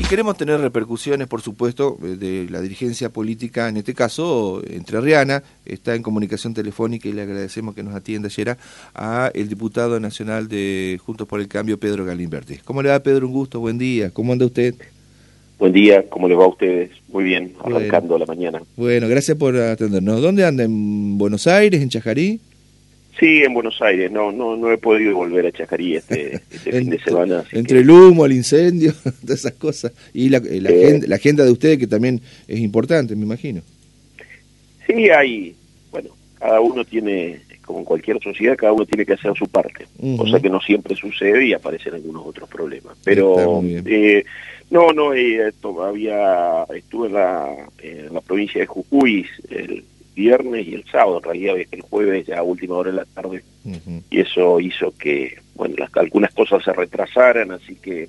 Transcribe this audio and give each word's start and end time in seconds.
Y 0.00 0.02
queremos 0.04 0.34
tener 0.38 0.58
repercusiones, 0.58 1.28
por 1.28 1.42
supuesto, 1.42 1.98
de 2.00 2.46
la 2.48 2.62
dirigencia 2.62 3.10
política, 3.10 3.68
en 3.68 3.76
este 3.76 3.92
caso, 3.92 4.62
entre 4.66 4.98
Riana, 4.98 5.42
está 5.66 5.94
en 5.94 6.02
comunicación 6.02 6.54
telefónica 6.54 7.06
y 7.06 7.12
le 7.12 7.20
agradecemos 7.20 7.74
que 7.74 7.82
nos 7.82 7.94
atienda 7.94 8.28
ayer 8.28 8.56
a 8.94 9.30
el 9.34 9.48
diputado 9.50 10.00
nacional 10.00 10.48
de 10.48 10.98
Juntos 11.04 11.28
por 11.28 11.38
el 11.38 11.48
Cambio, 11.48 11.78
Pedro 11.78 12.06
Galimberti. 12.06 12.56
¿Cómo 12.64 12.82
le 12.82 12.88
va, 12.88 13.00
Pedro? 13.00 13.26
Un 13.26 13.34
gusto, 13.34 13.60
buen 13.60 13.76
día. 13.76 14.10
¿Cómo 14.10 14.32
anda 14.32 14.46
usted? 14.46 14.74
Buen 15.58 15.74
día, 15.74 16.08
¿cómo 16.08 16.28
le 16.28 16.34
va 16.34 16.44
a 16.44 16.48
ustedes? 16.48 16.92
Muy 17.12 17.24
bien, 17.24 17.52
arrancando 17.62 18.16
la 18.16 18.24
mañana. 18.24 18.62
Bueno, 18.76 19.06
gracias 19.06 19.36
por 19.36 19.54
atendernos. 19.54 20.22
¿Dónde 20.22 20.46
anda? 20.46 20.64
¿En 20.64 21.18
Buenos 21.18 21.46
Aires, 21.46 21.82
en 21.82 21.90
Chajarí? 21.90 22.40
Sí, 23.20 23.42
en 23.44 23.52
Buenos 23.52 23.80
Aires. 23.82 24.10
No, 24.10 24.32
no, 24.32 24.56
no 24.56 24.72
he 24.72 24.78
podido 24.78 25.14
volver 25.14 25.46
a 25.46 25.52
Chajarí 25.52 25.96
este, 25.96 26.36
este 26.50 26.72
fin 26.78 26.88
de 26.88 26.98
semana. 26.98 27.44
Entre 27.52 27.80
el 27.80 27.90
humo, 27.90 28.24
el 28.24 28.32
incendio, 28.32 28.94
todas 29.20 29.40
esas 29.40 29.52
cosas. 29.52 29.92
Y 30.14 30.30
la, 30.30 30.38
eh, 30.38 30.62
agenda, 30.64 31.06
la, 31.06 31.16
agenda, 31.16 31.44
de 31.44 31.52
ustedes 31.52 31.78
que 31.78 31.86
también 31.86 32.22
es 32.48 32.58
importante, 32.58 33.14
me 33.14 33.24
imagino. 33.24 33.60
Sí, 34.86 35.10
hay, 35.10 35.54
bueno, 35.92 36.08
cada 36.38 36.62
uno 36.62 36.82
tiene, 36.86 37.40
como 37.62 37.80
en 37.80 37.84
cualquier 37.84 38.18
sociedad, 38.22 38.56
cada 38.56 38.72
uno 38.72 38.86
tiene 38.86 39.04
que 39.04 39.12
hacer 39.12 39.34
su 39.36 39.46
parte, 39.46 39.86
cosa 40.16 40.40
que 40.40 40.48
no 40.48 40.60
siempre 40.60 40.96
sucede 40.96 41.46
y 41.46 41.52
aparecen 41.52 41.94
algunos 41.94 42.26
otros 42.26 42.48
problemas. 42.48 42.96
Pero 43.04 43.62
eh, 43.64 44.24
no, 44.70 44.92
no, 44.92 45.12
eh, 45.12 45.52
todavía 45.60 46.64
estuve 46.74 47.08
en 47.08 47.12
la, 47.12 47.68
en 47.82 48.14
la 48.14 48.20
provincia 48.22 48.62
de 48.62 48.66
Jujuy 48.66 49.26
el 49.50 49.84
viernes 50.14 50.66
y 50.66 50.74
el 50.74 50.84
sábado, 50.84 51.18
en 51.18 51.24
realidad 51.24 51.56
el 51.70 51.80
jueves 51.82 52.26
ya 52.26 52.38
a 52.38 52.42
última 52.42 52.76
hora 52.76 52.90
de 52.90 52.96
la 52.96 53.04
tarde, 53.04 53.42
y 54.10 54.20
eso 54.20 54.60
hizo 54.60 54.92
que, 54.98 55.38
bueno, 55.54 55.74
las, 55.78 55.90
algunas 55.96 56.32
cosas 56.34 56.62
se 56.64 56.72
retrasaran, 56.72 57.52
así 57.52 57.76
que 57.76 58.08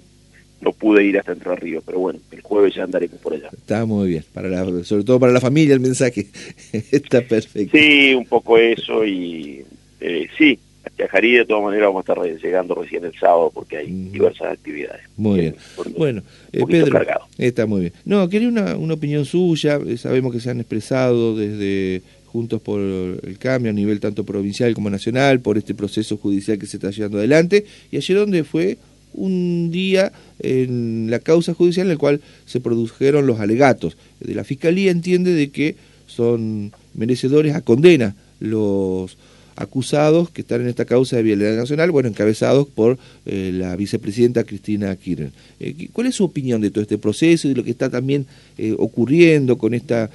no 0.61 0.71
pude 0.71 1.03
ir 1.03 1.17
hasta 1.17 1.31
Entre 1.31 1.55
Ríos, 1.55 1.83
pero 1.85 1.99
bueno, 1.99 2.19
el 2.31 2.41
jueves 2.41 2.75
ya 2.75 2.83
andaremos 2.83 3.19
por 3.19 3.33
allá. 3.33 3.49
Está 3.51 3.85
muy 3.85 4.09
bien, 4.09 4.23
para 4.33 4.47
la, 4.47 4.83
sobre 4.83 5.03
todo 5.03 5.19
para 5.19 5.31
la 5.33 5.41
familia 5.41 5.73
el 5.73 5.79
mensaje, 5.79 6.27
está 6.91 7.21
perfecto. 7.21 7.77
Sí, 7.77 8.13
un 8.13 8.25
poco 8.25 8.57
eso 8.57 9.05
y 9.05 9.65
eh, 9.99 10.27
sí, 10.37 10.57
a 10.83 11.07
Jarí 11.07 11.33
de 11.33 11.45
todas 11.45 11.63
maneras 11.63 11.87
vamos 11.87 12.07
a 12.07 12.13
estar 12.13 12.41
llegando 12.41 12.75
recién 12.75 13.05
el 13.05 13.13
sábado 13.13 13.51
porque 13.53 13.77
hay 13.77 13.87
diversas 13.87 14.53
actividades. 14.53 15.01
Muy 15.17 15.39
bien. 15.41 15.55
bueno, 15.97 16.23
eh, 16.51 16.63
Pedro, 16.67 16.99
está 17.37 17.65
muy 17.65 17.81
bien. 17.81 17.93
No, 18.05 18.27
quería 18.29 18.47
una, 18.47 18.75
una 18.77 18.93
opinión 18.93 19.25
suya. 19.25 19.79
Eh, 19.85 19.97
sabemos 19.97 20.31
que 20.31 20.39
se 20.39 20.49
han 20.49 20.59
expresado 20.59 21.35
desde 21.35 22.01
Juntos 22.25 22.61
por 22.61 22.79
el 22.79 23.37
Cambio 23.39 23.71
a 23.71 23.73
nivel 23.73 23.99
tanto 23.99 24.23
provincial 24.23 24.73
como 24.73 24.89
nacional 24.89 25.41
por 25.41 25.57
este 25.57 25.73
proceso 25.73 26.17
judicial 26.17 26.57
que 26.57 26.65
se 26.65 26.77
está 26.77 26.89
llevando 26.91 27.17
adelante. 27.17 27.65
Y 27.91 27.97
ayer 27.97 28.17
donde 28.17 28.43
fue 28.43 28.77
un 29.13 29.69
día 29.71 30.11
en 30.39 31.09
la 31.09 31.19
causa 31.19 31.53
judicial 31.53 31.87
en 31.87 31.91
el 31.91 31.97
cual 31.97 32.21
se 32.45 32.61
produjeron 32.61 33.27
los 33.27 33.39
alegatos. 33.39 33.97
De 34.19 34.33
la 34.33 34.43
Fiscalía 34.43 34.91
entiende 34.91 35.33
de 35.33 35.49
que 35.49 35.75
son 36.07 36.71
merecedores 36.93 37.55
a 37.55 37.61
condena 37.61 38.15
los 38.39 39.17
acusados 39.61 40.29
que 40.29 40.41
están 40.41 40.61
en 40.61 40.67
esta 40.67 40.85
causa 40.85 41.17
de 41.17 41.23
violencia 41.23 41.55
nacional, 41.55 41.91
bueno, 41.91 42.09
encabezados 42.09 42.67
por 42.67 42.97
eh, 43.25 43.51
la 43.53 43.75
vicepresidenta 43.75 44.43
Cristina 44.43 44.95
Kirchner. 44.95 45.31
Eh, 45.59 45.87
¿Cuál 45.93 46.07
es 46.07 46.15
su 46.15 46.25
opinión 46.25 46.61
de 46.61 46.71
todo 46.71 46.81
este 46.81 46.97
proceso 46.97 47.47
y 47.47 47.51
de 47.51 47.57
lo 47.57 47.63
que 47.63 47.71
está 47.71 47.89
también 47.89 48.25
eh, 48.57 48.75
ocurriendo 48.77 49.57
con 49.57 49.73
esta 49.73 50.09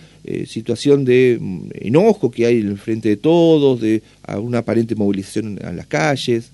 situación 0.47 1.05
de 1.05 1.38
mm, 1.41 1.69
enojo 1.75 2.33
que 2.33 2.47
hay 2.47 2.58
en 2.58 2.77
frente 2.77 3.08
de 3.11 3.16
todos, 3.16 3.80
de 3.80 4.03
una 4.38 4.58
aparente 4.58 4.97
movilización 4.97 5.58
en 5.62 5.77
las 5.77 5.86
calles? 5.86 6.50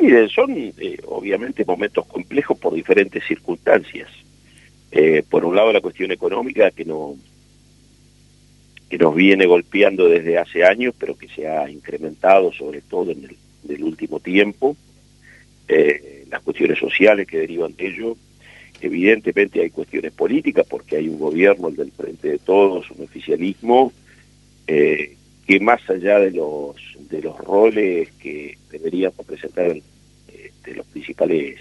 Miren, 0.00 0.28
son 0.28 0.50
obviamente 1.06 1.64
momentos 1.64 2.04
complejos 2.06 2.58
por 2.58 2.74
diferentes 2.74 3.22
circunstancias. 3.26 4.08
por 5.28 5.44
un 5.44 5.54
lado 5.54 5.72
la 5.72 5.80
cuestión 5.80 6.10
económica 6.10 6.72
que 6.72 6.84
no 6.84 7.14
que 8.88 8.98
nos 8.98 9.14
viene 9.14 9.46
golpeando 9.46 10.08
desde 10.08 10.38
hace 10.38 10.64
años, 10.64 10.94
pero 10.98 11.16
que 11.16 11.28
se 11.28 11.46
ha 11.46 11.68
incrementado 11.70 12.52
sobre 12.52 12.80
todo 12.80 13.12
en 13.12 13.24
el, 13.68 13.84
último 13.84 14.18
tiempo, 14.18 14.76
eh, 15.68 16.24
las 16.30 16.42
cuestiones 16.42 16.78
sociales 16.78 17.26
que 17.26 17.38
derivan 17.38 17.74
de 17.76 17.86
ello. 17.88 18.16
Evidentemente 18.80 19.60
hay 19.60 19.70
cuestiones 19.70 20.12
políticas 20.12 20.66
porque 20.68 20.96
hay 20.96 21.08
un 21.08 21.18
gobierno, 21.18 21.68
el 21.68 21.76
del 21.76 21.92
Frente 21.92 22.28
de 22.28 22.38
Todos, 22.38 22.90
un 22.90 23.04
oficialismo, 23.04 23.92
eh, 24.66 25.16
que 25.46 25.60
más 25.60 25.80
allá 25.90 26.18
de 26.18 26.30
los, 26.30 26.76
de 27.10 27.20
los 27.20 27.36
roles 27.38 28.10
que 28.12 28.56
deberían 28.70 29.12
representar 29.16 29.76
este, 30.32 30.74
los 30.74 30.86
principales 30.86 31.56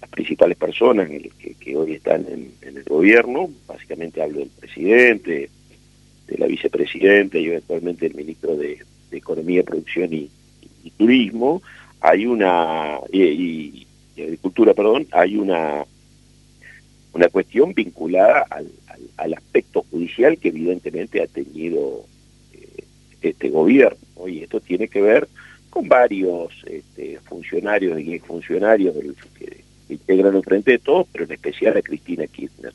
las 0.00 0.10
principales 0.10 0.56
personas 0.56 1.08
que, 1.08 1.54
que 1.54 1.76
hoy 1.76 1.94
están 1.94 2.24
en 2.28 2.76
el 2.76 2.84
gobierno, 2.84 3.50
básicamente 3.66 4.22
hablo 4.22 4.38
del 4.38 4.50
presidente, 4.50 5.50
de 6.28 6.38
la 6.38 6.46
vicepresidenta 6.46 7.38
y 7.38 7.46
eventualmente 7.46 8.06
el 8.06 8.14
ministro 8.14 8.56
de, 8.56 8.78
Economía, 9.10 9.62
Producción 9.62 10.12
y, 10.12 10.30
Turismo, 10.96 11.62
hay 12.00 12.26
una, 12.26 12.98
y, 13.12 13.86
Agricultura, 14.16 14.74
perdón, 14.74 15.06
hay 15.12 15.36
una, 15.36 15.84
una 17.12 17.28
cuestión 17.28 17.72
vinculada 17.72 18.44
al, 18.50 18.70
al, 19.16 19.34
aspecto 19.34 19.84
judicial 19.90 20.38
que 20.38 20.48
evidentemente 20.48 21.22
ha 21.22 21.26
tenido 21.26 22.04
eh, 22.52 22.84
este 23.22 23.48
gobierno, 23.48 24.28
y 24.28 24.42
esto 24.42 24.60
tiene 24.60 24.88
que 24.88 25.00
ver 25.00 25.28
con 25.70 25.88
varios 25.88 26.52
este, 26.66 27.18
funcionarios 27.20 28.00
y 28.00 28.14
exfuncionarios 28.14 28.96
que, 29.38 29.46
que 29.88 29.94
integran 29.94 30.36
el 30.36 30.42
Frente 30.42 30.72
de 30.72 30.78
Todos, 30.78 31.06
pero 31.12 31.24
en 31.24 31.32
especial 31.32 31.76
a 31.76 31.82
Cristina 31.82 32.26
Kirchner. 32.26 32.72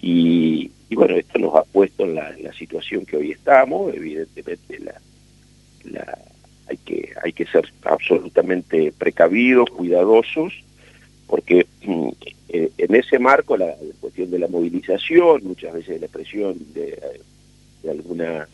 Y, 0.00 0.70
y 0.88 0.94
bueno, 0.94 1.16
esto 1.16 1.38
nos 1.38 1.54
ha 1.54 1.62
puesto 1.64 2.04
en 2.04 2.14
la, 2.14 2.34
situación 2.58 3.06
que 3.06 3.16
hoy 3.16 3.30
estamos, 3.32 3.94
evidentemente 3.94 4.78
la, 4.80 4.94
la, 5.84 6.18
hay, 6.68 6.76
que, 6.78 7.12
hay 7.22 7.32
que 7.32 7.46
ser 7.46 7.68
absolutamente 7.84 8.92
precavidos, 8.98 9.70
cuidadosos, 9.70 10.52
porque 11.26 11.66
mm, 11.84 12.08
eh, 12.48 12.70
en 12.78 12.94
ese 12.94 13.18
marco 13.18 13.56
la, 13.56 13.74
cuestión 14.00 14.30
de 14.30 14.38
la 14.38 14.48
movilización, 14.48 15.42
muchas 15.44 15.74
veces 15.74 16.00
la 16.00 16.06
expresión 16.06 16.56
de, 16.74 16.98
de 17.82 17.90
alguna 17.90 18.48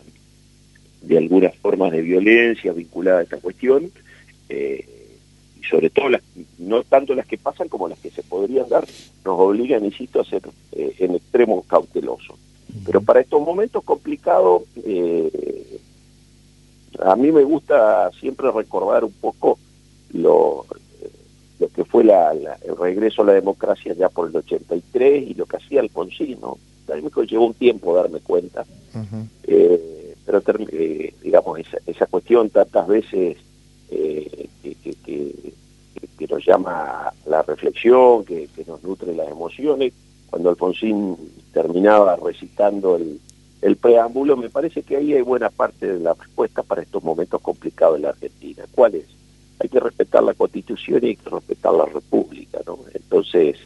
de 1.07 1.19
algunas 1.19 1.55
formas 1.57 1.93
de 1.93 2.01
violencia 2.01 2.73
vinculada 2.73 3.21
a 3.21 3.23
esta 3.23 3.37
cuestión, 3.37 3.91
eh, 4.49 4.87
sobre 5.75 5.91
todo 5.91 6.09
las, 6.09 6.23
no 6.59 6.85
tanto 6.85 7.15
las 7.15 7.27
que 7.27 7.37
pasan 7.37 7.69
como 7.69 7.89
las 7.89 7.99
que 7.99 8.11
se 8.11 8.23
podrían 8.23 8.69
dar, 8.69 8.87
nos 9.25 9.41
obligan, 9.41 9.85
insisto, 9.85 10.21
a 10.21 10.25
ser 10.25 10.43
eh, 10.71 10.95
en 11.01 11.17
extremo 11.17 11.63
cautelosos. 11.63 12.37
Pero 12.87 13.01
para 13.01 13.21
estos 13.21 13.41
momentos 13.41 13.83
complicados, 13.83 14.63
eh, 14.85 15.81
a 17.03 17.17
mí 17.17 17.33
me 17.33 17.43
gusta 17.43 18.09
siempre 18.21 18.53
recordar 18.53 19.05
un 19.05 19.13
poco 19.13 19.59
lo, 20.13 20.65
lo 21.59 21.69
que 21.69 21.85
fue 21.85 22.05
la, 22.05 22.31
el 22.33 22.77
regreso 22.79 23.23
a 23.23 23.27
la 23.27 23.33
democracia 23.33 23.95
ya 23.95 24.09
por 24.09 24.29
el 24.29 24.37
83 24.37 25.31
y 25.31 25.35
lo 25.35 25.47
que 25.47 25.57
hacía 25.57 25.81
Alfonsín, 25.81 26.39
¿no? 26.41 26.57
Me 26.87 27.27
llevó 27.27 27.47
un 27.47 27.55
tiempo 27.55 27.97
darme 27.97 28.21
cuenta. 28.21 28.65
eh, 29.49 30.15
pero, 30.25 30.41
eh, 30.71 31.15
digamos, 31.21 31.59
esa, 31.59 31.79
esa 31.87 32.07
cuestión 32.07 32.51
tantas 32.51 32.87
veces 32.87 33.39
eh, 33.91 34.49
que, 34.63 34.75
que, 34.77 34.95
que, 35.05 35.54
nos 36.27 36.45
llama 36.45 37.13
la 37.27 37.43
reflexión, 37.43 38.25
que, 38.25 38.49
nos 38.67 38.83
nutre 38.83 39.15
las 39.15 39.29
emociones. 39.29 39.93
Cuando 40.31 40.51
Alfonsín 40.51 41.17
terminaba 41.53 42.17
recitando 42.17 42.97
el, 42.97 43.21
el 43.63 43.77
preámbulo, 43.77 44.37
me 44.37 44.51
parece 44.51 44.83
que 44.83 44.97
ahí 44.97 45.13
hay 45.13 45.23
buena 45.23 45.51
parte 45.51 45.87
de 45.87 46.01
la 46.01 46.15
respuesta 46.15 46.63
para 46.63 46.83
estos 46.83 47.03
momentos 47.03 47.41
complicados 47.41 47.97
en 47.97 48.03
la 48.03 48.11
Argentina. 48.11 48.65
¿Cuál 48.73 48.97
es? 48.97 49.07
Hay 49.61 49.69
que 49.69 49.81
respetar 49.81 50.23
la 50.23 50.35
Constitución 50.35 51.01
y 51.03 51.09
hay 51.09 51.17
que 51.17 51.31
respetar 51.31 51.73
la 51.73 51.87
República, 51.87 52.59
¿no? 52.67 52.79
Entonces, 52.93 53.57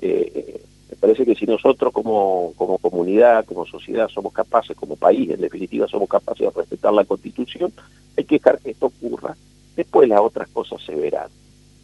eh, 0.00 0.62
me 0.90 0.96
parece 0.96 1.24
que 1.24 1.34
si 1.34 1.46
nosotros 1.46 1.92
como, 1.92 2.52
como 2.56 2.78
comunidad, 2.78 3.44
como 3.44 3.66
sociedad, 3.66 4.08
somos 4.08 4.32
capaces, 4.32 4.76
como 4.76 4.96
país, 4.96 5.30
en 5.30 5.40
definitiva, 5.40 5.86
somos 5.86 6.08
capaces 6.08 6.46
de 6.46 6.60
respetar 6.60 6.92
la 6.92 7.04
Constitución, 7.04 7.72
hay 8.16 8.24
que 8.24 8.36
dejar 8.36 8.58
que 8.58 8.70
esto 8.70 8.86
ocurra. 8.86 9.36
Después 9.76 10.08
las 10.08 10.20
otras 10.20 10.48
cosas 10.48 10.82
se 10.82 10.94
verán. 10.94 11.28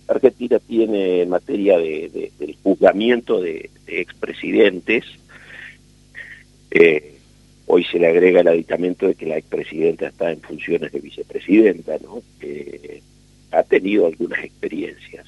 Argentina 0.08 0.58
tiene 0.58 1.22
en 1.22 1.30
materia 1.30 1.78
de, 1.78 2.30
del 2.38 2.56
juzgamiento 2.62 3.40
de, 3.40 3.70
expresidentes, 3.86 5.04
eh, 6.70 7.14
hoy 7.66 7.84
se 7.84 7.98
le 7.98 8.08
agrega 8.08 8.40
el 8.40 8.48
aditamento 8.48 9.06
de 9.06 9.14
que 9.14 9.26
la 9.26 9.38
expresidenta 9.38 10.08
está 10.08 10.30
en 10.30 10.40
funciones 10.40 10.92
de 10.92 11.00
vicepresidenta, 11.00 11.96
¿no? 12.02 12.22
ha 13.52 13.62
tenido 13.62 14.06
algunas 14.06 14.44
experiencias. 14.44 15.26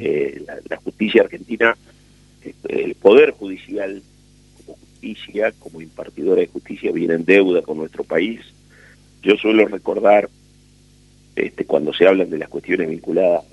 Eh, 0.00 0.42
la, 0.68 0.76
justicia 0.78 1.22
argentina, 1.22 1.76
el 2.68 2.94
poder 2.96 3.30
judicial 3.30 4.02
como 4.56 4.76
justicia, 4.76 5.52
como 5.58 5.80
impartidora 5.80 6.40
de 6.40 6.48
justicia, 6.48 6.90
viene 6.90 7.14
en 7.14 7.24
deuda 7.24 7.62
con 7.62 7.78
nuestro 7.78 8.02
país. 8.04 8.40
Yo 9.22 9.36
suelo 9.36 9.66
recordar, 9.68 10.28
este, 11.36 11.64
cuando 11.64 11.92
se 11.92 12.06
hablan 12.06 12.30
de 12.30 12.38
las 12.38 12.48
cuestiones 12.48 12.88
vinculadas 12.88 13.44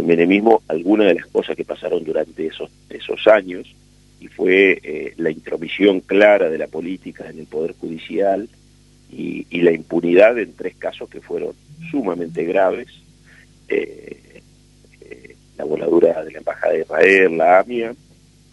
el 0.00 0.06
menemismo 0.06 0.62
algunas 0.68 1.06
de 1.08 1.14
las 1.14 1.26
cosas 1.26 1.56
que 1.56 1.64
pasaron 1.64 2.04
durante 2.04 2.46
esos, 2.46 2.70
esos 2.88 3.26
años 3.26 3.74
y 4.20 4.28
fue 4.28 4.78
eh, 4.82 5.14
la 5.16 5.30
intromisión 5.30 6.00
clara 6.00 6.50
de 6.50 6.58
la 6.58 6.66
política 6.66 7.28
en 7.28 7.38
el 7.38 7.46
Poder 7.46 7.74
Judicial 7.78 8.48
y, 9.10 9.46
la 9.60 9.72
impunidad 9.72 10.38
en 10.38 10.54
tres 10.54 10.74
casos 10.76 11.10
que 11.10 11.20
fueron 11.20 11.52
sumamente 11.90 12.44
graves. 12.44 12.88
Eh, 13.68 14.40
eh, 15.02 15.36
la 15.58 15.64
voladura 15.64 16.24
de 16.24 16.32
la 16.32 16.38
Embajada 16.38 16.72
de 16.72 16.80
Israel, 16.80 17.36
la 17.36 17.58
AMIA, 17.58 17.94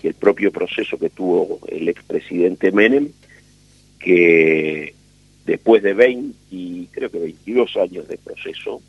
y 0.03 0.07
el 0.07 0.13
propio 0.15 0.51
proceso 0.51 0.97
que 0.97 1.09
tuvo 1.09 1.59
el 1.69 1.87
expresidente 1.87 2.73
Menem, 2.73 3.09
que 3.99 4.93
después 5.45 5.81
de 5.81 5.93
20, 5.93 6.89
creo 6.91 7.09
que 7.09 7.19
22 7.19 7.77
años 7.77 8.07
de 8.09 8.17
proceso, 8.17 8.81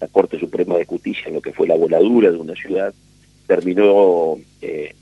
la 0.00 0.08
Corte 0.08 0.38
Suprema 0.38 0.76
de 0.76 0.86
Justicia, 0.86 1.24
en 1.26 1.34
lo 1.34 1.42
que 1.42 1.52
fue 1.52 1.66
la 1.68 1.76
voladura 1.76 2.30
de 2.30 2.38
una 2.38 2.54
ciudad, 2.54 2.94
terminó 3.46 4.38
eh, 4.62 4.94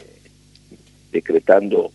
decretando 1.12 1.92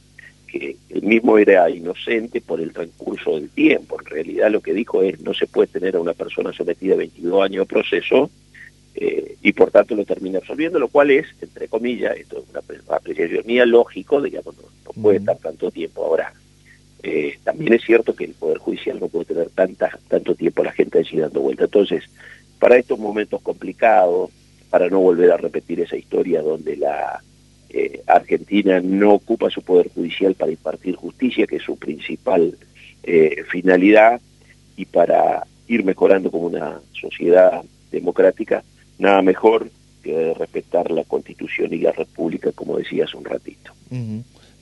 que 0.48 0.78
el 0.90 1.02
mismo 1.02 1.38
era 1.38 1.70
inocente 1.70 2.40
por 2.40 2.62
el 2.62 2.72
transcurso 2.72 3.36
del 3.36 3.50
tiempo. 3.50 4.00
En 4.00 4.06
realidad 4.06 4.52
lo 4.52 4.62
que 4.62 4.74
dijo 4.74 5.02
es 5.02 5.20
no 5.22 5.34
se 5.34 5.48
puede 5.48 5.68
tener 5.68 5.96
a 5.96 6.00
una 6.00 6.14
persona 6.14 6.54
sometida 6.54 6.94
a 6.94 6.98
22 6.98 7.44
años 7.44 7.68
de 7.68 7.74
proceso 7.74 8.30
eh, 8.96 9.36
y 9.42 9.52
por 9.54 9.72
tanto 9.72 9.96
lo 9.96 10.06
termina 10.06 10.38
absolviendo, 10.38 10.78
lo 10.78 10.88
cual 10.88 11.10
es, 11.12 11.26
entre 11.42 11.68
comillas, 11.68 12.16
esto 12.16 12.38
es 12.38 12.50
una 12.50 12.96
apreciación 12.96 13.44
mía, 13.48 13.66
lógico, 13.66 14.22
digamos, 14.22 14.56
no, 14.56 15.02
puede 15.02 15.18
estar 15.18 15.38
tanto 15.38 15.72
tiempo 15.72 16.06
ahora. 16.06 16.32
Eh, 17.02 17.38
también 17.44 17.74
es 17.74 17.84
cierto 17.84 18.16
que 18.16 18.26
el 18.26 18.34
Poder 18.34 18.60
Judicial 18.60 19.00
no 19.00 19.08
puede 19.08 19.26
tener 19.26 19.50
tanta, 19.50 20.00
tanto 20.08 20.36
tiempo 20.36 20.64
la 20.64 20.72
gente 20.72 21.00
allí 21.00 21.18
dando 21.18 21.42
vuelta. 21.42 21.66
Entonces, 21.66 22.04
para 22.64 22.78
estos 22.78 22.98
momentos 22.98 23.42
complicados, 23.42 24.32
para 24.70 24.88
no 24.88 25.02
volver 25.02 25.34
a 25.34 25.36
repetir 25.36 25.82
esa 25.82 25.98
historia 25.98 26.42
donde 26.42 26.78
la 26.78 27.22
eh, 27.70 28.02
Argentina 28.08 28.80
no 28.80 29.16
ocupa 29.16 29.50
su 29.50 29.62
poder 29.62 29.90
judicial 29.94 30.34
para 30.34 30.54
impartir 30.54 30.96
justicia, 30.96 31.46
que 31.46 31.58
es 31.58 31.62
su 31.62 31.76
principal 31.76 32.58
eh, 33.04 33.44
finalidad, 33.52 34.22
y 34.78 34.86
para 34.86 35.46
ir 35.68 35.84
mejorando 35.84 36.32
como 36.32 36.46
una 36.46 36.80
sociedad 36.94 37.66
democrática, 37.92 38.64
nada 38.98 39.22
mejor 39.22 39.70
que 40.02 40.34
respetar 40.34 40.90
la 40.90 41.04
Constitución 41.04 41.74
y 41.74 41.80
la 41.80 41.92
República, 41.92 42.54
como 42.54 42.78
decía 42.78 43.04
hace 43.04 43.18
un 43.18 43.26
ratito. 43.26 43.74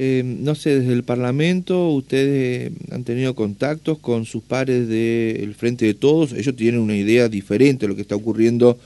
Eh, 0.03 0.24
no 0.25 0.56
sé, 0.56 0.80
desde 0.80 0.94
el 0.94 1.03
Parlamento 1.03 1.89
ustedes 1.89 2.71
han 2.89 3.03
tenido 3.03 3.36
contactos 3.36 4.00
con 4.00 4.25
sus 4.25 4.42
pares 4.42 4.88
del 4.88 5.53
Frente 5.53 5.86
de 5.86 5.94
Todos, 5.94 6.33
ellos 6.33 6.56
tienen 6.56 6.81
una 6.81 6.98
idea 6.98 7.30
diferente 7.30 7.86
de 7.86 7.89
lo 7.89 7.95
que 7.95 8.01
está 8.01 8.15
ocurriendo 8.15 8.80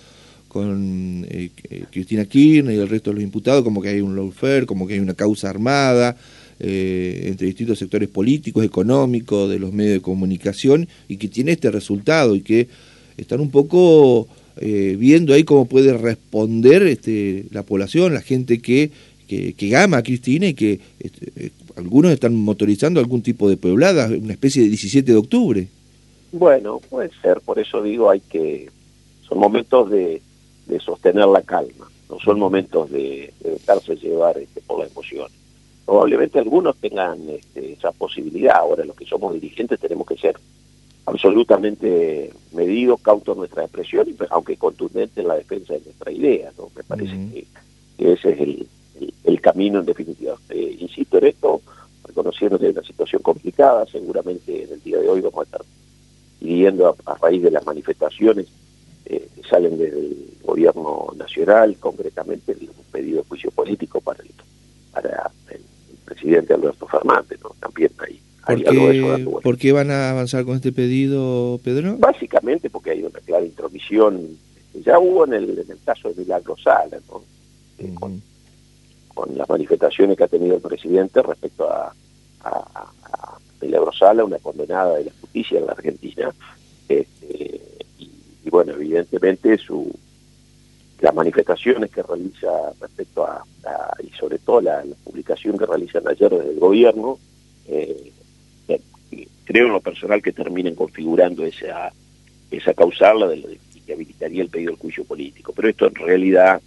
con 0.49 1.25
eh, 1.29 1.51
Cristina 1.89 2.25
Kirchner 2.25 2.75
y 2.75 2.79
el 2.79 2.89
resto 2.89 3.11
de 3.11 3.13
los 3.13 3.23
imputados, 3.23 3.63
como 3.63 3.81
que 3.81 3.87
hay 3.87 4.01
un 4.01 4.13
lawfare, 4.13 4.65
como 4.65 4.85
que 4.85 4.95
hay 4.95 4.99
una 4.99 5.13
causa 5.13 5.49
armada 5.49 6.17
eh, 6.59 7.27
entre 7.27 7.47
distintos 7.47 7.79
sectores 7.79 8.09
políticos, 8.09 8.65
económicos, 8.65 9.49
de 9.49 9.57
los 9.57 9.71
medios 9.71 9.93
de 9.93 10.01
comunicación, 10.01 10.85
y 11.07 11.15
que 11.15 11.29
tiene 11.29 11.53
este 11.53 11.71
resultado 11.71 12.35
y 12.35 12.41
que 12.41 12.67
están 13.15 13.39
un 13.39 13.51
poco 13.51 14.27
viendo 14.57 15.33
ahí 15.33 15.43
cómo 15.43 15.65
puede 15.65 15.97
responder 15.97 16.83
este, 16.83 17.45
la 17.51 17.63
población, 17.63 18.13
la 18.13 18.21
gente 18.21 18.59
que 18.59 18.89
que, 19.25 19.53
que 19.53 19.75
ama 19.75 19.97
a 19.97 20.03
Cristina 20.03 20.47
y 20.47 20.53
que 20.53 20.79
este, 20.99 21.31
eh, 21.35 21.51
algunos 21.75 22.11
están 22.11 22.35
motorizando 22.35 22.99
algún 22.99 23.21
tipo 23.21 23.49
de 23.49 23.57
pueblada, 23.57 24.07
una 24.07 24.33
especie 24.33 24.63
de 24.63 24.69
17 24.69 25.11
de 25.11 25.17
octubre. 25.17 25.67
Bueno, 26.31 26.79
puede 26.89 27.09
ser, 27.21 27.41
por 27.41 27.59
eso 27.59 27.81
digo, 27.81 28.09
hay 28.09 28.19
que, 28.21 28.69
son 29.27 29.39
momentos 29.39 29.89
de, 29.89 30.21
de 30.67 30.79
sostener 30.79 31.27
la 31.27 31.41
calma, 31.41 31.89
no 32.09 32.19
son 32.19 32.39
momentos 32.39 32.89
de, 32.91 33.33
dejarse 33.41 33.95
llevar 33.95 34.37
este, 34.37 34.61
por 34.61 34.79
la 34.79 34.87
emoción. 34.87 35.27
Probablemente 35.85 36.39
algunos 36.39 36.75
tengan 36.77 37.19
este, 37.29 37.73
esa 37.73 37.91
posibilidad, 37.91 38.55
ahora 38.55 38.85
los 38.85 38.95
que 38.95 39.05
somos 39.05 39.33
dirigentes 39.33 39.79
tenemos 39.79 40.07
que 40.07 40.17
ser 40.17 40.35
absolutamente 41.05 42.31
medidos, 42.53 42.99
cautos 43.01 43.35
en 43.35 43.39
nuestra 43.39 43.63
expresión, 43.63 44.07
aunque 44.31 44.57
contundentes 44.57 45.17
en 45.17 45.27
la 45.27 45.35
defensa 45.35 45.73
de 45.73 45.81
nuestra 45.81 46.11
idea, 46.11 46.51
¿no? 46.57 46.69
Me 46.75 46.83
parece 46.83 47.11
que, 47.11 47.45
que 47.97 48.13
ese 48.13 48.31
es 48.31 48.39
el, 48.39 48.67
el, 49.23 49.41
camino 49.41 49.79
en 49.79 49.85
definitiva. 49.85 50.35
Eh, 50.49 50.77
insisto 50.79 51.17
en 51.17 51.25
esto, 51.25 51.61
reconociendo 52.03 52.57
que 52.57 52.67
es 52.67 52.75
una 52.75 52.85
situación 52.85 53.21
complicada, 53.21 53.85
seguramente 53.85 54.63
en 54.63 54.73
el 54.73 54.81
día 54.81 54.99
de 54.99 55.07
hoy 55.07 55.21
vamos 55.21 55.39
a 55.39 55.43
estar 55.43 55.61
pidiendo 56.39 56.95
a, 57.05 57.15
raíz 57.15 57.43
de 57.43 57.51
las 57.51 57.65
manifestaciones 57.65 58.47
eh, 59.05 59.27
que 59.35 59.43
salen 59.47 59.77
del 59.77 60.37
gobierno 60.43 61.07
nacional, 61.17 61.75
concretamente 61.79 62.53
un 62.53 62.91
pedido 62.91 63.21
de 63.21 63.27
juicio 63.27 63.51
político 63.51 64.01
para 64.01 64.23
el, 64.23 64.31
para 64.91 65.31
el 65.49 65.61
presidente 66.05 66.53
Alberto 66.53 66.87
Fernández, 66.87 67.39
¿no? 67.43 67.51
también 67.59 67.91
hay, 67.99 68.19
¿Por, 68.45 68.63
qué, 68.63 69.27
¿Por 69.41 69.57
qué 69.57 69.71
van 69.71 69.89
a 69.89 70.11
avanzar 70.11 70.45
con 70.45 70.55
este 70.55 70.71
pedido, 70.71 71.59
Pedro? 71.63 71.97
Básicamente 71.97 72.69
porque 72.69 72.91
hay 72.91 73.03
una 73.03 73.19
clara 73.19 73.43
intromisión, 73.43 74.37
ya 74.85 74.99
hubo 74.99 75.25
en 75.25 75.33
el, 75.33 75.49
en 75.57 75.71
el 75.71 75.79
caso 75.83 76.09
de 76.09 76.15
Milagro 76.15 76.55
Sala, 76.57 76.99
¿no? 77.09 77.23
Eh, 77.79 77.91
con 77.95 78.21
las 79.33 79.49
manifestaciones 79.49 80.17
que 80.17 80.23
ha 80.23 80.27
tenido 80.27 80.55
el 80.55 80.61
presidente 80.61 81.21
respecto 81.21 81.71
a, 81.71 81.93
a, 82.43 82.85
a 83.59 84.23
una 84.23 84.39
condenada 84.39 84.95
de 84.95 85.05
la 85.05 85.11
justicia 85.21 85.59
en 85.59 85.65
la 85.65 85.73
Argentina. 85.73 86.33
Este, 86.87 87.61
y, 87.97 88.49
bueno, 88.49 88.73
evidentemente 88.73 89.57
su 89.57 89.91
las 91.01 91.13
manifestaciones 91.13 91.91
que 91.91 92.01
realiza 92.01 92.47
respecto 92.79 93.25
a, 93.25 93.43
y 94.01 94.09
sobre 94.11 94.39
todo 94.39 94.61
la, 94.61 94.83
publicación 95.03 95.57
que 95.57 95.65
realizan 95.65 96.07
ayer 96.07 96.31
desde 96.31 96.51
el 96.51 96.59
gobierno, 96.59 97.19
eh, 97.67 98.11
creo 99.43 99.67
en 99.67 99.73
lo 99.73 99.81
personal 99.81 100.21
que 100.21 100.31
terminen 100.31 100.73
configurando 100.73 101.45
esa, 101.45 101.91
esa 102.49 102.73
causal 102.73 103.19
la 103.19 103.27
de, 103.27 103.59
que 103.85 103.93
habilitaría 103.93 104.41
el 104.41 104.49
pedido 104.49 104.71
del 104.71 104.79
juicio 104.79 105.03
político. 105.03 105.53
Pero 105.53 105.69
esto 105.69 105.87
en 105.87 105.95
realidad 105.95 106.61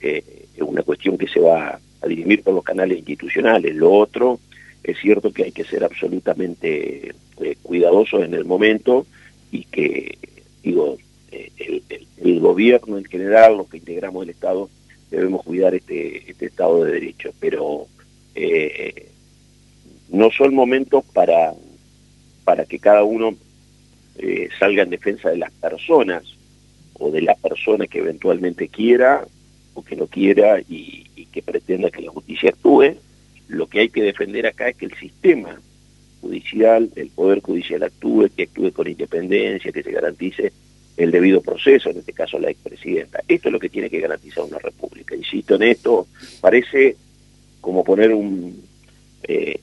eh, 0.00 0.46
es 0.54 0.62
una 0.62 0.82
cuestión 0.82 1.18
que 1.18 1.28
se 1.28 1.40
va 1.40 1.78
a 2.00 2.06
dirimir 2.06 2.42
por 2.42 2.54
los 2.54 2.64
canales 2.64 2.98
institucionales. 2.98 3.74
Lo 3.74 3.92
otro, 3.92 4.40
es 4.82 4.98
cierto 4.98 5.32
que 5.32 5.44
hay 5.44 5.52
que 5.52 5.64
ser 5.64 5.84
absolutamente 5.84 7.14
eh, 7.40 7.56
cuidadosos 7.62 8.22
en 8.22 8.34
el 8.34 8.44
momento 8.44 9.06
y 9.52 9.64
que, 9.64 10.16
digo, 10.62 10.96
eh, 11.32 11.82
el, 12.18 12.40
gobierno 12.40 12.96
en 12.96 13.04
general, 13.04 13.58
los 13.58 13.68
que 13.68 13.76
integramos 13.76 14.24
el 14.24 14.30
Estado, 14.30 14.70
debemos 15.10 15.42
cuidar 15.44 15.74
este, 15.74 16.30
este 16.30 16.46
Estado 16.46 16.84
de 16.84 16.92
Derecho. 16.92 17.32
Pero 17.38 17.86
no 20.08 20.30
son 20.30 20.54
momentos 20.54 21.04
para, 21.12 21.52
para 22.44 22.64
que 22.64 22.78
cada 22.78 23.04
uno 23.04 23.36
salga 24.58 24.82
en 24.82 24.90
defensa 24.90 25.28
de 25.28 25.36
las 25.36 25.52
personas 25.52 26.24
o 26.94 27.10
de 27.10 27.20
la 27.20 27.34
persona 27.34 27.86
que 27.86 27.98
eventualmente 27.98 28.68
quiera 28.68 29.26
que 29.82 29.96
no 29.96 30.06
quiera 30.06 30.60
y, 30.60 31.06
que 31.32 31.42
pretenda 31.42 31.90
que 31.90 32.02
la 32.02 32.10
justicia 32.10 32.50
actúe. 32.50 32.96
Lo 33.48 33.68
que 33.68 33.80
hay 33.80 33.88
que 33.88 34.02
defender 34.02 34.46
acá 34.46 34.68
es 34.68 34.76
que 34.76 34.86
el 34.86 34.94
sistema 34.94 35.60
judicial, 36.20 36.90
el 36.96 37.08
Poder 37.10 37.40
Judicial 37.40 37.82
actúe, 37.84 38.28
que 38.36 38.44
actúe 38.44 38.72
con 38.72 38.88
independencia, 38.88 39.70
que 39.70 39.82
se 39.82 39.92
garantice 39.92 40.52
el 40.96 41.10
debido 41.12 41.40
proceso, 41.40 41.90
en 41.90 41.98
este 41.98 42.12
caso 42.12 42.38
la 42.38 42.50
expresidenta. 42.50 43.22
Esto 43.28 43.48
es 43.48 43.52
lo 43.52 43.60
que 43.60 43.68
tiene 43.68 43.88
que 43.88 44.00
garantizar 44.00 44.44
una 44.44 44.58
república. 44.58 45.14
Insisto 45.14 45.54
en 45.54 45.62
esto, 45.62 46.08
parece 46.40 46.96
como 47.60 47.84
poner 47.84 48.12
un, 48.12 48.60
eh, 49.22 49.60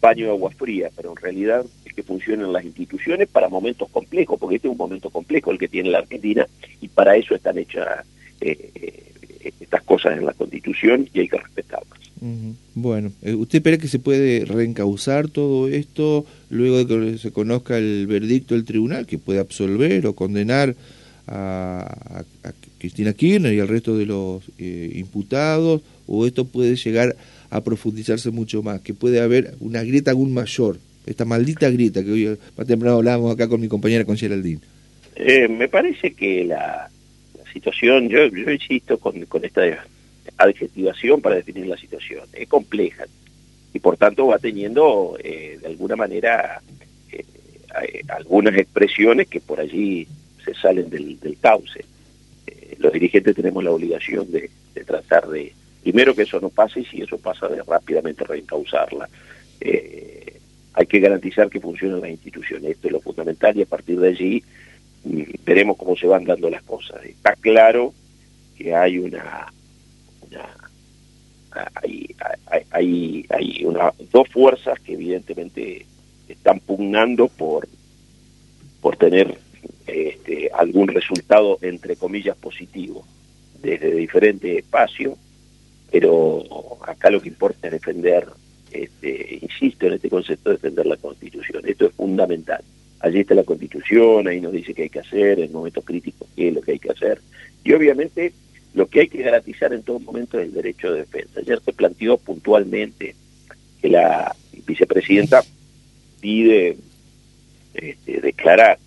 paño 0.00 0.26
de 0.26 0.32
agua 0.32 0.50
fría, 0.50 0.90
pero 0.94 1.10
en 1.10 1.16
realidad 1.16 1.64
es 1.84 1.92
que 1.92 2.02
funcionan 2.02 2.52
las 2.52 2.64
instituciones 2.64 3.28
para 3.28 3.48
momentos 3.48 3.88
complejos, 3.90 4.38
porque 4.38 4.56
este 4.56 4.68
es 4.68 4.72
un 4.72 4.78
momento 4.78 5.10
complejo 5.10 5.50
el 5.50 5.58
que 5.58 5.68
tiene 5.68 5.90
la 5.90 5.98
Argentina 5.98 6.46
y 6.80 6.88
para 6.88 7.16
eso 7.16 7.34
están 7.34 7.58
hechas 7.58 8.04
eh, 8.40 8.70
eh 8.74 9.04
estas 9.40 9.82
cosas 9.82 10.18
en 10.18 10.26
la 10.26 10.32
Constitución 10.32 11.08
y 11.12 11.20
hay 11.20 11.28
que 11.28 11.38
respetarlas. 11.38 11.98
Bueno, 12.74 13.12
eh, 13.22 13.34
¿usted 13.34 13.58
espera 13.58 13.78
que 13.78 13.88
se 13.88 13.98
puede 13.98 14.44
reencauzar 14.44 15.28
todo 15.28 15.68
esto 15.68 16.26
luego 16.50 16.84
de 16.84 17.12
que 17.12 17.18
se 17.18 17.32
conozca 17.32 17.78
el 17.78 18.06
veredicto 18.06 18.54
del 18.54 18.64
tribunal, 18.64 19.06
que 19.06 19.18
puede 19.18 19.38
absolver 19.38 20.06
o 20.06 20.14
condenar 20.14 20.74
a, 21.26 22.24
Cristina 22.78 23.12
Kirchner 23.12 23.52
y 23.52 23.60
al 23.60 23.68
resto 23.68 23.96
de 23.96 24.06
los 24.06 24.42
eh, 24.58 24.92
imputados? 24.94 25.82
¿O 26.06 26.26
esto 26.26 26.44
puede 26.44 26.76
llegar 26.76 27.16
a 27.50 27.62
profundizarse 27.62 28.30
mucho 28.30 28.62
más? 28.62 28.80
Que 28.80 28.94
puede 28.94 29.20
haber 29.20 29.54
una 29.60 29.82
grieta 29.82 30.12
aún 30.12 30.32
mayor, 30.32 30.78
esta 31.06 31.24
maldita 31.24 31.70
grieta 31.70 32.02
que 32.02 32.10
hoy 32.10 32.38
más 32.56 32.66
temprano 32.66 32.96
hablábamos 32.96 33.34
acá 33.34 33.48
con 33.48 33.60
mi 33.60 33.68
compañera 33.68 34.04
con 34.04 34.16
Geraldine. 34.16 34.60
Eh, 35.16 35.48
me 35.48 35.68
parece 35.68 36.12
que 36.12 36.44
la, 36.44 36.88
situación, 37.52 38.08
yo, 38.08 38.26
yo 38.26 38.50
insisto 38.50 38.98
con, 38.98 39.24
con 39.26 39.44
esta 39.44 39.62
adjetivación 40.36 41.20
para 41.20 41.36
definir 41.36 41.66
la 41.66 41.76
situación, 41.76 42.24
es 42.32 42.48
compleja 42.48 43.04
y 43.72 43.78
por 43.78 43.96
tanto 43.96 44.28
va 44.28 44.38
teniendo 44.38 45.16
eh, 45.22 45.58
de 45.60 45.66
alguna 45.66 45.96
manera 45.96 46.62
eh, 47.82 48.02
algunas 48.08 48.56
expresiones 48.56 49.28
que 49.28 49.40
por 49.40 49.60
allí 49.60 50.06
se 50.44 50.54
salen 50.54 50.88
del, 50.88 51.18
cauce. 51.40 51.84
Eh, 52.46 52.76
los 52.78 52.92
dirigentes 52.92 53.36
tenemos 53.36 53.62
la 53.62 53.70
obligación 53.70 54.30
de, 54.30 54.50
tratar 54.86 55.28
de, 55.28 55.52
primero 55.82 56.14
que 56.14 56.22
eso 56.22 56.40
no 56.40 56.48
pase 56.48 56.80
y 56.80 56.84
si 56.84 57.02
eso 57.02 57.18
pasa 57.18 57.48
de 57.48 57.62
rápidamente 57.62 58.24
reencauzarla. 58.24 59.08
Eh, 59.60 60.38
hay 60.72 60.86
que 60.86 61.00
garantizar 61.00 61.50
que 61.50 61.60
funcionen 61.60 62.00
las 62.00 62.10
instituciones, 62.10 62.70
esto 62.70 62.86
es 62.86 62.92
lo 62.92 63.00
fundamental 63.00 63.56
y 63.56 63.62
a 63.62 63.66
partir 63.66 63.98
de 63.98 64.08
allí 64.08 64.44
veremos 65.44 65.76
cómo 65.76 65.96
se 65.96 66.06
van 66.06 66.24
dando 66.24 66.50
las 66.50 66.62
cosas. 66.62 67.04
Está 67.04 67.34
claro 67.34 67.92
que 68.56 68.74
hay 68.74 68.98
una, 68.98 69.52
hay, 71.74 72.14
hay, 72.70 73.26
hay 73.28 73.64
una, 73.64 73.92
dos 74.10 74.28
fuerzas 74.28 74.78
que 74.80 74.94
evidentemente 74.94 75.86
están 76.28 76.60
pugnando 76.60 77.28
por, 77.28 77.68
por 78.80 78.96
tener 78.96 79.38
este, 79.86 80.50
algún 80.52 80.88
resultado, 80.88 81.58
entre 81.62 81.96
comillas, 81.96 82.36
positivo 82.36 83.04
desde 83.62 83.94
diferentes 83.94 84.58
espacios, 84.58 85.16
pero 85.90 86.44
acá 86.86 87.10
lo 87.10 87.20
que 87.20 87.28
importa 87.28 87.66
es 87.68 87.72
defender, 87.72 88.28
este, 88.70 89.38
insisto 89.42 89.86
en 89.86 89.94
este 89.94 90.10
concepto, 90.10 90.50
defender 90.50 90.86
la 90.86 90.96
Constitución. 90.96 91.62
Esto 91.66 91.86
es 91.86 91.94
fundamental. 91.94 92.62
Allí 93.00 93.20
está 93.20 93.34
la 93.34 93.44
Constitución, 93.44 94.26
ahí 94.26 94.40
nos 94.40 94.52
dice 94.52 94.74
qué 94.74 94.84
hay 94.84 94.90
que 94.90 95.00
hacer, 95.00 95.40
en 95.40 95.52
momentos 95.52 95.84
críticos 95.84 96.28
qué 96.34 96.48
es 96.48 96.54
lo 96.54 96.60
que 96.60 96.72
hay 96.72 96.78
que 96.78 96.90
hacer. 96.90 97.20
Y 97.64 97.72
obviamente 97.72 98.32
lo 98.74 98.86
que 98.86 99.00
hay 99.00 99.08
que 99.08 99.22
garantizar 99.22 99.72
en 99.72 99.82
todo 99.82 100.00
momento 100.00 100.38
es 100.38 100.48
el 100.48 100.54
derecho 100.54 100.92
de 100.92 101.00
defensa. 101.00 101.40
Ayer 101.40 101.60
se 101.64 101.72
planteó 101.72 102.18
puntualmente 102.18 103.14
que 103.80 103.88
la 103.88 104.34
vicepresidenta 104.66 105.42
pide 106.20 106.76
este, 107.74 108.20
declarar 108.20 108.78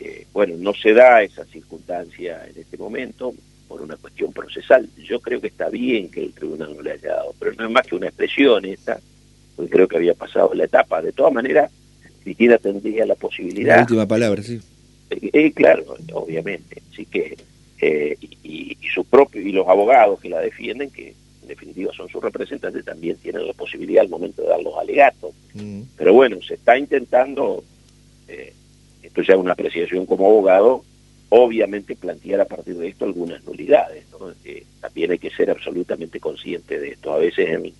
eh, 0.00 0.26
bueno, 0.32 0.54
no 0.58 0.74
se 0.74 0.92
da 0.92 1.22
esa 1.22 1.44
circunstancia 1.46 2.46
en 2.46 2.60
este 2.60 2.76
momento 2.76 3.34
por 3.66 3.82
una 3.82 3.96
cuestión 3.96 4.32
procesal. 4.32 4.88
Yo 4.96 5.20
creo 5.20 5.40
que 5.40 5.48
está 5.48 5.68
bien 5.68 6.10
que 6.10 6.22
el 6.22 6.32
tribunal 6.32 6.76
no 6.76 6.82
le 6.82 6.92
haya 6.92 7.16
dado, 7.16 7.34
pero 7.38 7.52
no 7.54 7.66
es 7.66 7.70
más 7.70 7.86
que 7.86 7.96
una 7.96 8.06
expresión 8.06 8.64
esta, 8.64 9.00
porque 9.56 9.70
creo 9.70 9.88
que 9.88 9.96
había 9.96 10.14
pasado 10.14 10.54
la 10.54 10.64
etapa. 10.64 11.02
De 11.02 11.12
todas 11.12 11.32
maneras, 11.32 11.70
Cristina 12.28 12.58
tendría 12.58 13.06
la 13.06 13.14
posibilidad... 13.14 13.76
La 13.76 13.82
última 13.82 14.06
palabra, 14.06 14.42
sí. 14.42 14.60
Eh, 15.10 15.30
eh, 15.32 15.52
claro, 15.52 15.96
obviamente. 16.12 16.82
Así 16.92 17.06
que, 17.06 17.36
y, 18.42 18.76
su 18.92 19.04
propio, 19.04 19.40
y 19.40 19.52
los 19.52 19.66
abogados 19.68 20.20
que 20.20 20.28
la 20.28 20.40
defienden, 20.40 20.90
que 20.90 21.14
en 21.42 21.48
definitiva 21.48 21.92
son 21.96 22.08
sus 22.08 22.22
representantes, 22.22 22.84
también 22.84 23.16
tienen 23.16 23.46
la 23.46 23.52
posibilidad 23.52 24.02
al 24.02 24.10
momento 24.10 24.42
de 24.42 24.48
dar 24.48 24.62
los 24.62 24.76
alegatos. 24.76 25.30
Mm. 25.54 25.82
Pero 25.96 26.12
bueno, 26.12 26.42
se 26.42 26.54
está 26.54 26.76
intentando 26.76 27.64
esto 29.02 29.22
ya 29.22 29.34
es 29.34 29.40
una 29.40 29.52
apreciación 29.52 30.04
como 30.04 30.26
abogado, 30.26 30.84
obviamente 31.30 31.96
plantear 31.96 32.42
a 32.42 32.44
partir 32.44 32.76
de 32.76 32.88
esto 32.88 33.06
algunas 33.06 33.42
nulidades. 33.44 34.04
también 34.80 35.10
hay 35.10 35.18
que 35.18 35.30
ser 35.30 35.50
absolutamente 35.50 36.20
consciente 36.20 36.78
de 36.78 36.90
esto. 36.90 37.12
A 37.12 37.18
veces 37.18 37.48
en, 37.48 37.72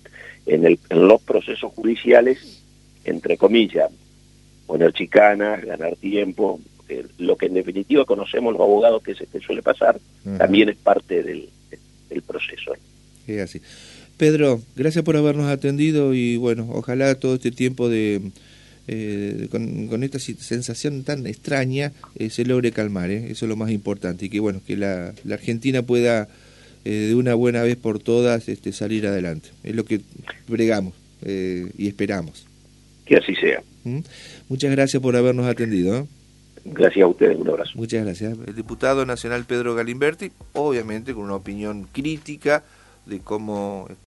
en, 0.47 0.65
el, 0.65 0.79
en 0.89 1.07
los 1.07 1.21
procesos 1.21 1.71
judiciales, 1.73 2.63
entre 3.05 3.37
comillas, 3.37 3.91
poner 4.69 4.93
chicanas, 4.93 5.65
ganar 5.65 5.95
tiempo, 5.95 6.59
lo 7.17 7.35
que 7.37 7.47
en 7.47 7.55
definitiva 7.55 8.05
conocemos 8.05 8.53
los 8.53 8.61
abogados 8.61 9.01
que, 9.01 9.15
se, 9.15 9.25
suele 9.39 9.63
pasar, 9.63 9.99
también 10.37 10.69
es 10.69 10.75
parte 10.77 11.23
del, 11.23 11.49
del 12.07 12.21
proceso. 12.21 12.73
Es 13.25 13.41
así. 13.41 13.61
Pedro, 14.17 14.61
gracias 14.75 15.03
por 15.03 15.17
habernos 15.17 15.47
atendido 15.49 16.13
y 16.13 16.37
bueno, 16.37 16.67
ojalá 16.71 17.15
todo 17.15 17.33
este 17.33 17.49
tiempo 17.49 17.89
de 17.89 18.21
eh, 18.87 19.47
con, 19.49 20.03
esta 20.03 20.19
sensación 20.19 21.03
tan 21.03 21.25
extraña 21.25 21.91
eh, 22.15 22.29
se 22.29 22.45
logre 22.45 22.71
calmar, 22.71 23.09
¿eh? 23.09 23.31
eso 23.31 23.45
es 23.45 23.49
lo 23.49 23.55
más 23.55 23.71
importante, 23.71 24.25
y 24.25 24.29
que 24.29 24.39
bueno, 24.39 24.61
que 24.67 24.77
la, 24.77 25.15
Argentina 25.31 25.81
pueda 25.81 26.27
de 26.83 27.15
una 27.15 27.33
buena 27.33 27.63
vez 27.63 27.75
por 27.75 27.99
todas 27.99 28.49
este, 28.49 28.71
salir 28.71 29.07
adelante, 29.07 29.49
es 29.63 29.75
lo 29.75 29.83
que 29.83 30.01
bregamos 30.47 30.93
y 31.25 31.87
esperamos. 31.87 32.48
Que 33.09 33.17
así 33.17 33.33
sea. 33.33 33.63
¿Mm? 33.85 34.01
Muchas 34.49 34.69
gracias 34.69 35.01
por 35.01 35.15
habernos 35.15 35.47
atendido. 35.47 36.07
Gracias 36.63 37.03
a 37.03 37.07
ustedes, 37.07 37.37
un 37.37 37.49
abrazo. 37.49 37.71
Muchas 37.73 38.05
gracias. 38.05 38.37
El 38.45 38.55
diputado 38.55 39.03
nacional 39.03 39.45
Pedro 39.45 39.73
Galimberti, 39.73 40.31
obviamente 40.53 41.15
con 41.15 41.23
una 41.23 41.35
opinión 41.35 41.87
crítica 41.91 42.63
de 43.07 43.19
cómo 43.19 43.87